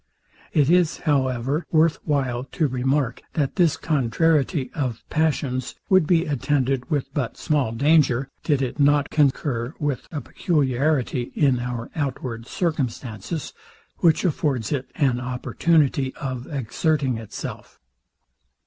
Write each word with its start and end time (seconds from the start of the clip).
It 0.51 0.67
is 0.71 0.97
however 1.01 1.63
worth 1.69 1.99
while 2.05 2.45
to 2.53 2.67
remark, 2.67 3.21
that 3.33 3.55
this 3.55 3.77
contrariety 3.77 4.71
of 4.73 5.03
passions 5.11 5.75
would 5.89 6.07
be 6.07 6.25
attended 6.25 6.89
with 6.89 7.13
but 7.13 7.37
small 7.37 7.71
danger, 7.71 8.27
did 8.43 8.63
it 8.63 8.79
not 8.79 9.11
concur 9.11 9.75
with 9.77 10.07
a 10.11 10.19
peculiarity 10.19 11.31
in 11.35 11.59
our 11.59 11.91
outward 11.95 12.47
circumstances, 12.47 13.53
which 13.99 14.25
affords 14.25 14.71
it 14.71 14.89
an 14.95 15.19
opportunity 15.19 16.15
of 16.15 16.47
exerting 16.51 17.19
itself. 17.19 17.79